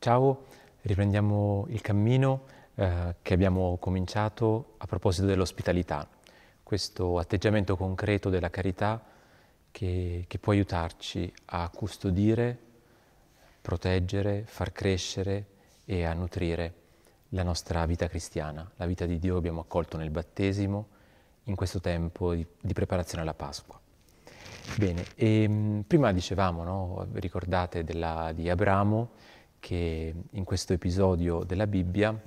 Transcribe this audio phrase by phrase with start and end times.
[0.00, 0.46] ciao,
[0.80, 2.44] riprendiamo il cammino
[2.74, 6.08] eh, che abbiamo cominciato a proposito dell'ospitalità,
[6.62, 9.04] questo atteggiamento concreto della carità
[9.70, 12.58] che, che può aiutarci a custodire,
[13.60, 15.46] proteggere, far crescere
[15.84, 16.74] e a nutrire
[17.30, 20.88] la nostra vita cristiana, la vita di Dio che abbiamo accolto nel battesimo
[21.44, 23.78] in questo tempo di, di preparazione alla Pasqua.
[24.78, 29.10] Bene, e, ehm, prima dicevamo, no, ricordate della, di Abramo,
[29.60, 32.18] che in questo episodio della Bibbia,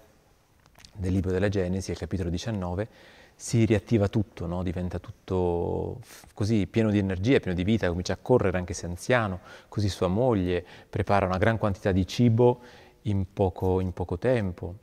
[0.95, 2.87] del libro della Genesi, al capitolo 19,
[3.35, 4.63] si riattiva tutto, no?
[4.63, 5.99] diventa tutto
[6.33, 10.07] così pieno di energia, pieno di vita, comincia a correre anche se anziano, così sua
[10.07, 12.61] moglie prepara una gran quantità di cibo
[13.01, 14.75] in poco, in poco tempo.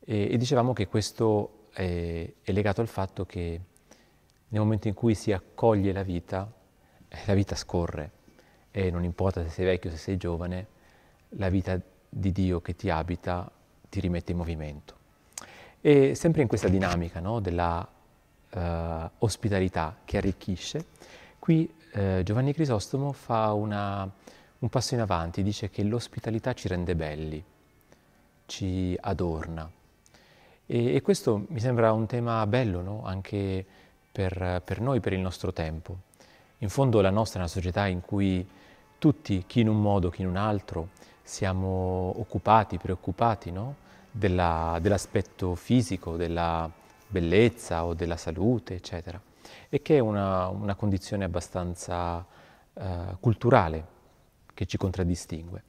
[0.00, 3.60] E, e, dicevamo che questo è, è legato al fatto che
[4.48, 6.50] nel momento in cui si accoglie la vita,
[7.08, 8.10] eh, la vita scorre
[8.70, 10.66] e non importa se sei vecchio se sei giovane,
[11.30, 13.50] la vita di Dio che ti abita
[13.88, 14.94] ti rimette in movimento.
[15.80, 17.86] E sempre in questa dinamica no, della
[18.50, 20.84] uh, ospitalità che arricchisce,
[21.38, 24.10] qui uh, Giovanni Crisostomo fa una,
[24.58, 27.42] un passo in avanti, dice che l'ospitalità ci rende belli,
[28.46, 29.70] ci adorna.
[30.66, 33.04] E, e questo mi sembra un tema bello no?
[33.04, 33.64] anche
[34.10, 36.04] per, per noi, per il nostro tempo.
[36.58, 38.44] In fondo la nostra è una società in cui
[38.98, 40.88] tutti, chi in un modo, chi in un altro,
[41.26, 43.74] siamo occupati, preoccupati no?
[44.12, 46.70] della, dell'aspetto fisico, della
[47.08, 49.20] bellezza o della salute, eccetera,
[49.68, 52.24] e che è una, una condizione abbastanza
[52.72, 52.84] uh,
[53.18, 53.86] culturale
[54.54, 55.62] che ci contraddistingue.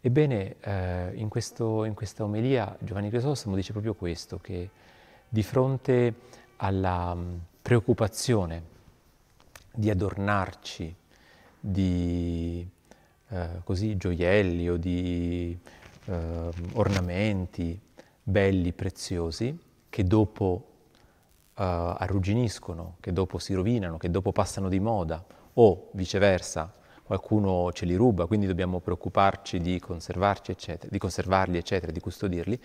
[0.00, 4.68] Ebbene, uh, in, questo, in, questa omelia Giovanni Crisostomo dice proprio questo, che
[5.28, 6.14] di fronte
[6.56, 8.70] alla um, preoccupazione
[9.72, 10.92] di adornarci
[11.60, 12.68] di
[13.32, 15.58] eh, così gioielli o di
[16.04, 17.80] eh, ornamenti
[18.22, 20.66] belli, preziosi, che dopo
[21.56, 27.86] eh, arrugginiscono, che dopo si rovinano, che dopo passano di moda o viceversa qualcuno ce
[27.86, 32.60] li ruba, quindi dobbiamo preoccuparci di conservarci, eccetera, di conservarli, eccetera, di custodirli,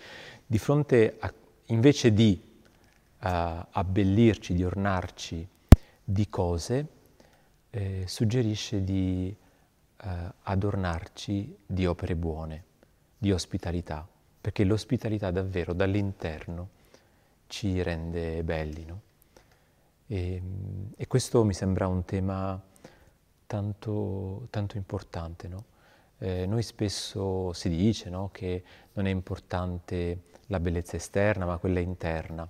[0.46, 1.32] di fronte a,
[1.66, 2.40] invece di
[3.20, 3.26] uh,
[3.70, 5.48] abbellirci, di ornarci
[6.04, 6.86] di cose,
[7.70, 9.36] eh, suggerisce di
[10.00, 12.64] eh, adornarci di opere buone,
[13.18, 14.06] di ospitalità,
[14.40, 16.68] perché l'ospitalità davvero dall'interno
[17.48, 18.84] ci rende belli.
[18.84, 19.00] No?
[20.06, 20.42] E,
[20.96, 22.60] e, questo mi sembra un tema
[23.46, 25.48] tanto, tanto importante.
[25.48, 25.64] No?
[26.18, 31.80] Eh, noi spesso si dice no, che non è importante la bellezza esterna, ma quella
[31.80, 32.48] interna,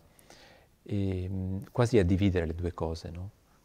[0.83, 1.31] e,
[1.73, 3.11] quasi a dividere le due cose,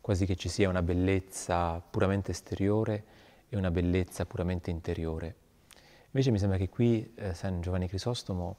[0.01, 3.03] quasi che ci sia una bellezza puramente esteriore
[3.53, 5.35] e una bellezza puramente interiore.
[6.07, 8.57] Invece mi sembra che qui eh, San Giovanni Crisostomo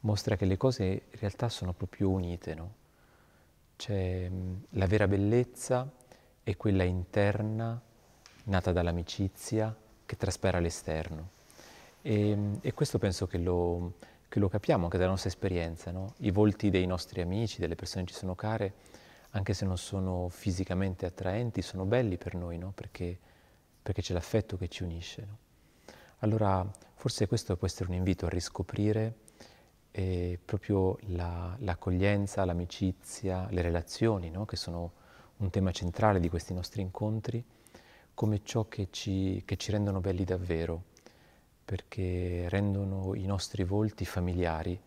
[0.00, 2.74] mostra che le cose in realtà sono proprio unite, no?
[3.76, 5.88] C'è mh, la vera bellezza
[6.42, 7.80] è quella interna,
[8.44, 11.28] nata dall'amicizia, che traspara all'esterno.
[12.02, 13.94] E, e questo penso che lo,
[14.28, 16.14] che lo, capiamo anche dalla nostra esperienza, no?
[16.18, 18.72] I volti dei nostri amici, delle persone che ci sono care,
[19.30, 22.72] anche se non sono fisicamente attraenti, sono belli per noi, no?
[22.74, 23.18] Perché
[23.82, 25.24] perché c'è l'affetto che ci unisce.
[25.26, 25.38] No?
[26.18, 29.16] Allora forse questo può essere un invito a riscoprire
[29.90, 34.44] eh, proprio la, l'accoglienza, l'amicizia, le relazioni, no?
[34.44, 34.92] che sono
[35.38, 37.44] un tema centrale di questi nostri incontri,
[38.14, 40.84] come ciò che ci, che ci rendono belli davvero,
[41.64, 44.80] perché rendono i nostri volti familiari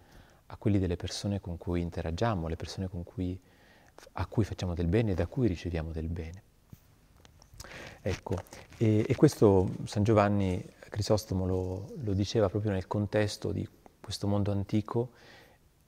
[0.47, 3.40] a quelli delle persone con cui interagiamo, le persone cui,
[4.14, 6.43] a cui facciamo del bene e da cui riceviamo del bene.
[8.07, 8.35] Ecco,
[8.78, 13.67] e, e questo San Giovanni Crisostomo lo, lo, diceva proprio nel contesto di
[13.99, 15.13] questo mondo antico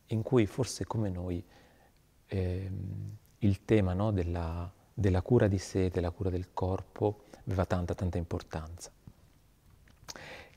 [0.07, 1.45] in cui forse come noi
[2.25, 2.71] eh,
[3.37, 8.17] il tema no, della, della, cura di sé, della cura del corpo aveva tanta, tanta
[8.17, 8.89] importanza.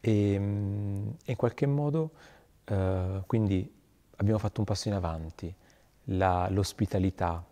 [0.00, 2.12] E in qualche modo
[2.64, 3.70] eh, quindi
[4.16, 5.54] abbiamo fatto un passo in avanti,
[6.04, 7.44] La, l'ospitalità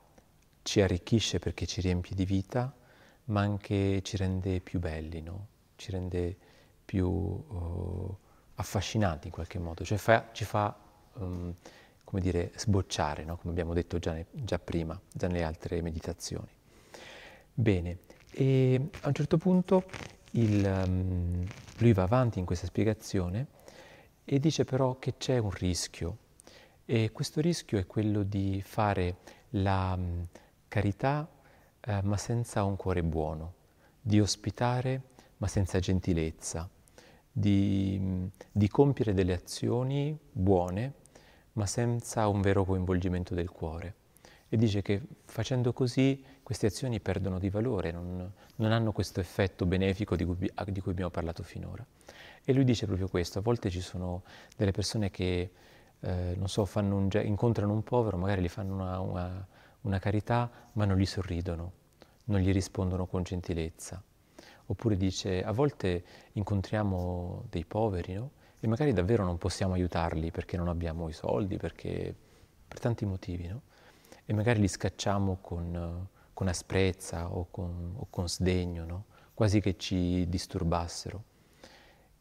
[0.62, 2.74] ci arricchisce perché ci riempie di vita,
[3.28, 5.46] ma anche ci rende più belli, no?
[5.76, 6.36] ci rende
[6.84, 8.16] più uh,
[8.54, 10.74] affascinanti in qualche modo, cioè fa, ci fa,
[11.14, 11.54] um,
[12.04, 13.36] come dire, sbocciare, no?
[13.36, 16.48] come abbiamo detto già, ne, già, prima, già nelle altre meditazioni.
[17.52, 17.98] Bene,
[18.30, 19.84] e a un certo punto
[20.32, 21.46] il, um,
[21.78, 23.46] lui va avanti in questa spiegazione
[24.24, 26.16] e dice però che c'è un rischio
[26.84, 29.16] e questo rischio è quello di fare
[29.50, 30.26] la um,
[30.68, 31.28] carità
[31.88, 33.54] eh, ma senza un cuore buono,
[34.00, 35.02] di ospitare
[35.38, 36.68] ma senza gentilezza,
[37.30, 40.92] di, di compiere delle azioni buone,
[41.52, 43.94] ma senza un vero coinvolgimento del cuore.
[44.50, 49.64] E dice che facendo così queste azioni perdono di valore, non, non hanno questo effetto
[49.64, 50.36] benefico di cui,
[50.66, 51.84] di cui, abbiamo parlato finora.
[52.44, 54.24] E lui dice proprio questo, a volte ci sono
[54.56, 55.52] delle persone che,
[56.00, 59.46] eh, non so, un, incontrano un povero, magari gli fanno una, una,
[59.82, 61.72] una carità, ma non gli sorridono,
[62.28, 64.02] non gli rispondono con gentilezza.
[64.66, 68.30] Oppure dice, a volte incontriamo dei poveri, no?
[68.60, 72.14] E magari davvero non possiamo aiutarli perché non abbiamo i soldi, perché
[72.66, 73.62] per tanti motivi, no?
[74.24, 79.04] E magari li scacciamo con, con asprezza o con, o con sdegno, no?
[79.32, 81.24] Quasi che ci disturbassero.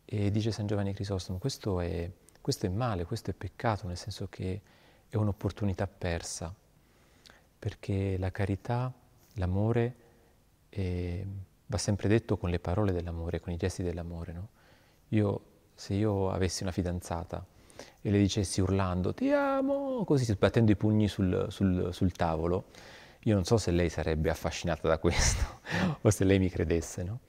[0.06, 2.10] E dice San Giovanni Crisostomo, questo è,
[2.40, 4.62] questo è male, questo è peccato, nel senso che
[5.10, 6.54] è un'opportunità persa,
[7.60, 8.94] perché la carità,
[9.38, 9.96] l'amore
[10.70, 11.26] è,
[11.66, 14.34] va sempre detto con le parole dell'amore, con i gesti dell'amore.
[14.34, 14.48] No?
[15.10, 15.42] Io,
[15.74, 17.46] se io avessi una fidanzata
[18.02, 22.66] e le dicessi urlando ti amo, così sbattendo i pugni sul, sul, sul tavolo,
[23.22, 25.60] io non so se lei sarebbe affascinata da questo
[26.02, 27.20] o se lei mi credesse, no?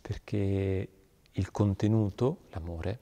[0.00, 0.88] Perché
[1.30, 2.98] il contenuto, l'amore,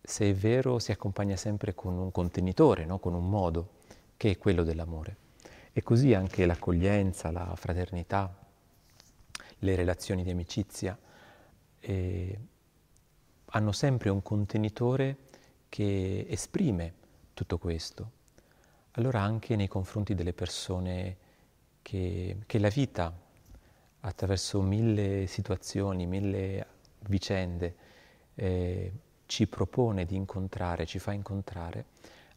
[0.00, 2.98] se è vero, si accompagna sempre con un contenitore, no?
[2.98, 3.76] con un modo,
[4.16, 5.16] che è quello dell'amore.
[5.72, 8.34] E così anche l'accoglienza, la fraternità,
[9.60, 10.98] le relazioni di amicizia,
[11.80, 12.38] eh,
[13.46, 15.16] hanno sempre un contenitore
[15.68, 16.94] che esprime
[17.34, 18.10] tutto questo.
[18.92, 21.16] Allora anche nei confronti delle persone
[21.82, 23.12] che, che la vita,
[24.00, 26.66] attraverso mille situazioni, mille
[27.00, 27.76] vicende,
[28.34, 28.92] eh,
[29.26, 31.84] ci propone di incontrare, ci fa incontrare,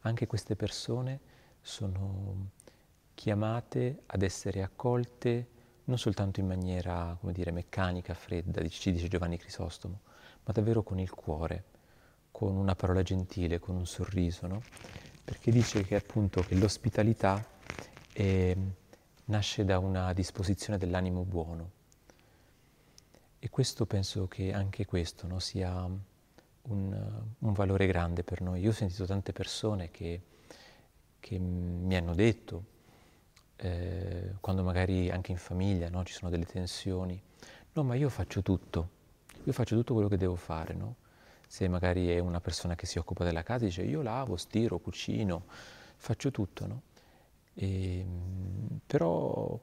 [0.02, 1.20] anche queste persone
[1.62, 2.50] sono
[3.22, 5.48] chiamate ad essere accolte
[5.84, 10.00] non soltanto in maniera, come dire, meccanica, fredda, ci dice Giovanni Crisostomo,
[10.44, 11.66] ma davvero con il cuore,
[12.32, 14.64] con una parola gentile, con un sorriso, no?
[15.24, 17.46] Perché dice che appunto che l'ospitalità
[18.12, 18.58] è,
[19.26, 21.72] nasce da una disposizione dell'animo buono.
[23.38, 28.62] E questo penso che anche questo no, sia un, un, valore grande per noi.
[28.62, 30.22] Io ho sentito tante persone che,
[31.20, 32.72] che mi hanno detto,
[33.62, 37.22] eh, quando magari anche in famiglia no, ci sono delle tensioni,
[37.74, 38.90] no ma io faccio tutto,
[39.44, 40.96] io faccio tutto quello che devo fare, no?
[41.48, 45.44] Se magari è una persona che si occupa della casa, dice io lavo, stiro, cucino,
[45.96, 46.82] faccio tutto, no?
[47.54, 49.60] E, ehm, però,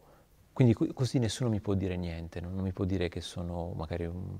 [0.53, 2.51] quindi così nessuno mi può dire niente, no?
[2.51, 4.39] non mi può dire che sono magari un,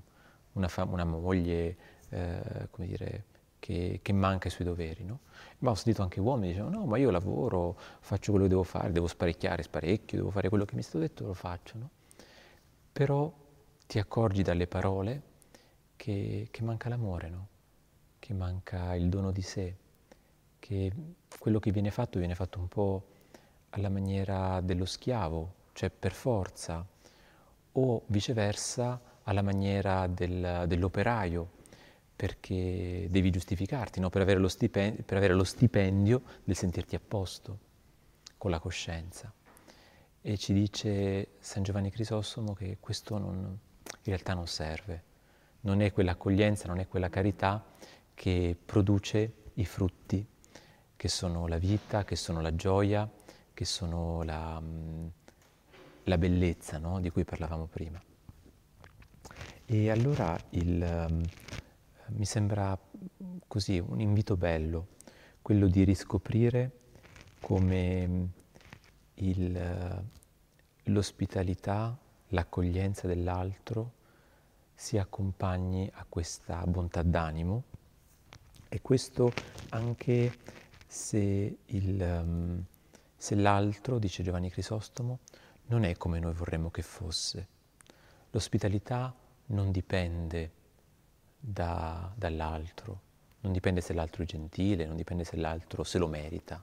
[0.53, 1.77] una, una, moglie,
[2.11, 3.25] eh, come dire,
[3.59, 5.21] che, che, manca i suoi doveri, no?
[5.59, 8.63] Ma ho sentito anche uomini che dicevano, no, ma io lavoro, faccio quello che devo
[8.63, 11.91] fare, devo sparecchiare, sparecchio, devo fare quello che mi è stato detto, lo faccio, no?
[12.93, 13.33] Però
[13.87, 15.23] ti accorgi dalle parole
[15.97, 17.49] che, che manca l'amore, no?
[18.19, 19.77] Che manca il dono di sé,
[20.59, 20.93] che
[21.39, 23.07] quello che viene fatto viene fatto un po'
[23.71, 26.85] alla maniera dello schiavo, cioè per forza,
[27.73, 31.57] o viceversa alla maniera del, dell'operaio,
[32.19, 34.11] perché devi giustificarti, no?
[34.11, 37.59] per, avere per, avere lo stipendio del sentirti a posto
[38.37, 39.33] con la coscienza.
[40.21, 45.05] E ci dice San Giovanni Crisostomo che questo non, in realtà non serve,
[45.61, 47.65] non è quell'accoglienza, non è quella carità
[48.15, 50.27] che produce i frutti
[50.97, 53.09] che sono la vita, che sono la gioia,
[53.55, 54.61] che sono la,
[56.03, 56.99] la bellezza no?
[56.99, 58.03] di cui parlavamo prima.
[59.67, 61.23] E allora il,
[62.11, 62.79] mi sembra
[63.47, 64.89] così un invito bello,
[65.43, 66.73] quello di riscoprire
[67.41, 68.29] come
[69.15, 70.05] il,
[70.85, 71.97] l'ospitalità,
[72.29, 73.93] l'accoglienza dell'altro
[74.75, 77.65] si accompagni a questa bontà d'animo
[78.69, 79.33] e questo
[79.71, 80.33] anche
[80.87, 82.65] se, il,
[83.17, 85.21] se l'altro, dice Giovanni Crisostomo,
[85.67, 87.49] non è come noi vorremmo che fosse.
[88.31, 89.15] L'ospitalità
[89.47, 90.53] non dipende
[91.39, 93.01] da, dall'altro,
[93.41, 96.63] non dipende se l'altro è gentile, non dipende se l'altro se lo merita.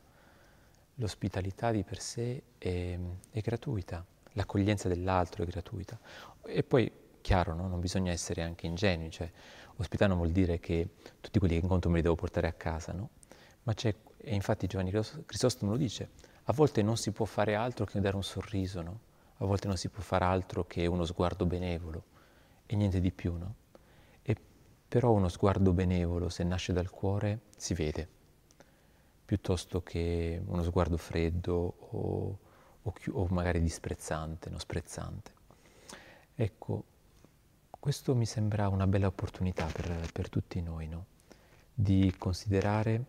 [0.95, 2.97] L'ospitalità di per sé è,
[3.31, 5.99] è gratuita, l'accoglienza dell'altro è gratuita.
[6.45, 6.91] E poi,
[7.21, 7.67] chiaro, no?
[7.67, 9.29] non bisogna essere anche ingenui, cioè
[9.77, 10.89] ospitare non vuol dire che
[11.19, 13.09] tutti quelli che incontro me li devo portare a casa, no?
[13.63, 14.91] Ma c'è, e infatti Giovanni
[15.25, 16.09] Crisostomo lo dice,
[16.43, 18.99] a volte non si può fare altro che dare un sorriso, no?
[19.37, 22.03] A volte non si può fare altro che uno sguardo benevolo
[22.65, 23.55] e niente di più, no?
[24.95, 28.07] Però uno sguardo benevolo, se nasce dal cuore, si vede,
[29.25, 32.39] piuttosto che uno sguardo freddo o,
[32.81, 34.57] o, o magari disprezzante, no?
[34.57, 35.33] sprezzante.
[36.33, 36.83] Ecco,
[37.71, 41.07] questo mi sembra una bella opportunità per, per tutti noi, no?
[41.73, 43.03] di considerare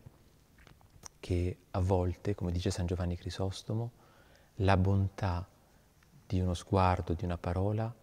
[1.20, 3.92] che a volte, come dice San Giovanni Crisostomo,
[4.56, 5.48] la bontà
[6.26, 7.94] di uno sguardo, di una parola,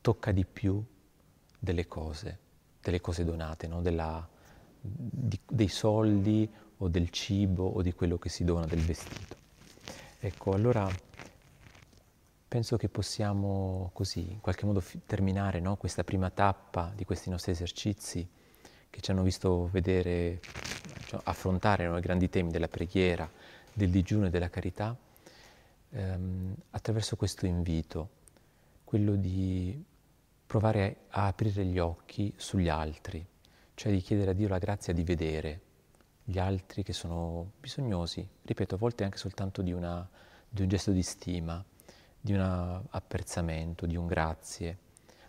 [0.00, 0.80] tocca di più
[1.58, 2.44] delle cose,
[2.86, 3.82] delle cose donate, no?
[3.82, 4.26] Della,
[4.80, 9.36] di, dei soldi o del cibo o di quello che si dona, del vestito.
[10.20, 10.88] Ecco, allora
[12.48, 15.76] penso che possiamo così, in qualche modo, fi- terminare no?
[15.76, 18.26] questa prima tappa di questi nostri esercizi
[18.88, 20.40] che ci hanno visto vedere,
[21.06, 21.98] cioè, affrontare no?
[21.98, 23.28] i grandi temi della preghiera,
[23.72, 24.96] del digiuno e della carità,
[25.90, 28.08] ehm, attraverso questo invito,
[28.84, 29.84] quello di
[30.46, 33.26] provare a aprire gli occhi sugli altri,
[33.74, 35.60] cioè di chiedere a Dio la grazia di vedere
[36.22, 40.08] gli altri che sono bisognosi, ripeto, a volte anche soltanto di, una,
[40.48, 41.64] di un gesto di stima,
[42.20, 44.78] di un apprezzamento, di un grazie,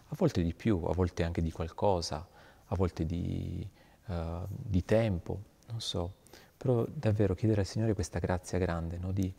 [0.07, 2.27] a volte di più, a volte anche di qualcosa,
[2.65, 3.67] a volte di,
[4.07, 6.15] uh, di tempo, non so,
[6.57, 9.11] però davvero chiedere al Signore questa grazia grande no?
[9.11, 9.33] di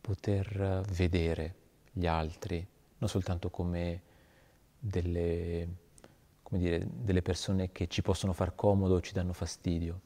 [0.00, 1.54] poter vedere
[1.92, 2.64] gli altri,
[2.98, 4.02] non soltanto come
[4.80, 5.68] delle,
[6.48, 10.00] dire, delle persone che ci possono far comodo o ci danno fastidio,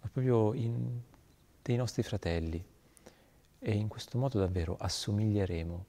[0.00, 1.00] ma proprio in,
[1.62, 2.62] dei nostri fratelli.
[3.58, 5.84] E in questo modo davvero assomiglieremo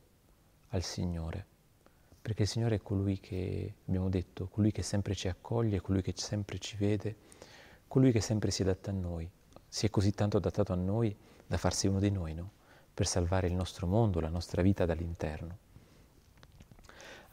[0.69, 1.45] al Signore,
[2.21, 6.13] perché il Signore è colui che, abbiamo detto, colui che sempre ci accoglie, colui che
[6.15, 7.15] sempre ci vede,
[7.87, 9.29] colui che sempre si adatta a noi,
[9.67, 11.15] si è così tanto adattato a noi
[11.45, 12.51] da farsi uno di noi, no?
[12.93, 15.57] per salvare il nostro mondo, la nostra vita dall'interno.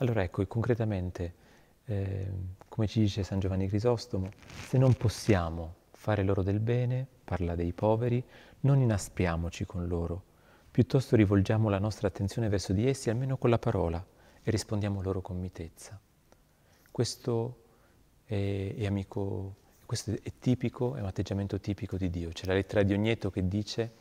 [0.00, 1.34] Allora ecco, concretamente,
[1.84, 2.32] eh,
[2.68, 4.30] come ci dice San Giovanni Crisostomo,
[4.66, 8.24] se non possiamo fare loro del bene, parla dei poveri,
[8.60, 10.22] non inaspriamoci con loro,
[10.70, 14.02] piuttosto rivolgiamo la nostra attenzione verso di essi almeno con la parola
[14.42, 16.00] e rispondiamo loro con mitezza.
[16.90, 17.62] Questo
[18.24, 22.30] è, è amico, questo è tipico, è un atteggiamento tipico di Dio.
[22.30, 23.92] C'è la lettera di Ogneto che dice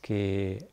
[0.00, 0.68] che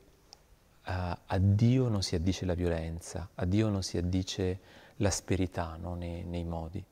[0.86, 4.60] uh, a Dio non si addice la violenza, a Dio non si addice
[4.98, 5.96] l'asperità no?
[5.96, 6.84] nei, nei, modi,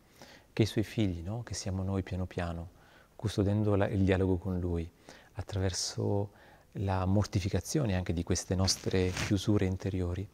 [0.52, 1.44] che i suoi figli, no?
[1.44, 2.70] che siamo noi piano piano,
[3.16, 4.90] custodendo la, il dialogo con Lui,
[5.34, 6.32] attraverso
[6.78, 10.28] la mortificazione anche di queste nostre chiusure interiori,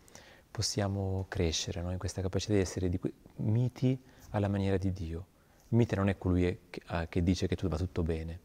[0.50, 1.92] possiamo crescere no?
[1.92, 3.00] in questa capacità di essere di,
[3.38, 4.02] miti
[4.32, 5.26] alla maniera di Dio.
[5.70, 8.40] Il mite non è colui che, uh, che dice che va tutto bene,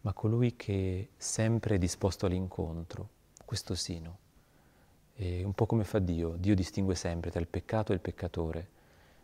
[0.00, 3.10] ma colui che è sempre disposto all'incontro,
[3.44, 4.26] questo sì, no?
[5.18, 8.68] È un po' come fa Dio, Dio distingue sempre tra il peccato e il peccatore.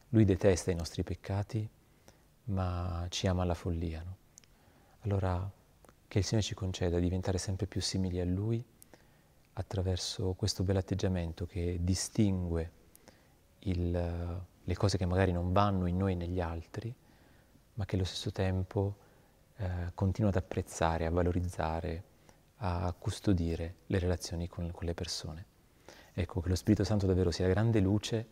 [0.09, 1.69] Lui detesta i nostri peccati,
[2.47, 4.17] ma ci ama alla follia, no?
[5.03, 5.49] Allora
[6.09, 8.61] che il Signore ci conceda di diventare sempre più simili a Lui
[9.53, 12.73] attraverso questo bell'atteggiamento che distingue
[13.61, 13.93] il,
[14.65, 16.93] le cose che magari non vanno in noi e negli altri,
[17.75, 18.97] ma che allo stesso tempo
[19.59, 22.03] eh, continua ad apprezzare, a valorizzare,
[22.57, 25.53] a custodire le relazioni con, con le persone.
[26.15, 28.25] Ecco, che lo Spirito Santo davvero sia la grande luce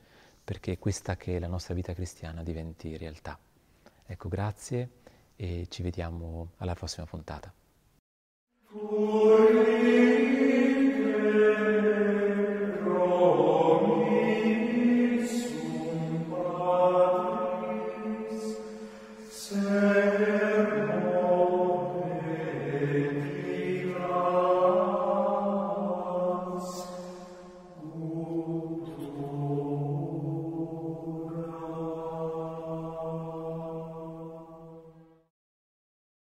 [0.44, 3.38] perché è questa che è la nostra vita cristiana diventi realtà.
[4.06, 4.90] Ecco, grazie
[5.34, 7.52] e ci vediamo alla prossima puntata.